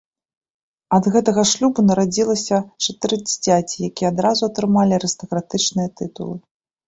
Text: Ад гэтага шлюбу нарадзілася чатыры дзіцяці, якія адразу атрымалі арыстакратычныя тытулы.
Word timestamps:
Ад 0.95 1.03
гэтага 1.15 1.41
шлюбу 1.49 1.83
нарадзілася 1.89 2.57
чатыры 2.87 3.15
дзіцяці, 3.27 3.77
якія 3.89 4.07
адразу 4.13 4.43
атрымалі 4.49 4.93
арыстакратычныя 5.01 5.87
тытулы. 6.01 6.35